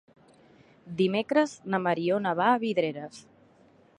Dimecres 1.01 1.53
na 1.75 1.81
Mariona 1.85 2.33
va 2.41 2.49
a 2.53 2.57
Vidreres. 2.65 3.23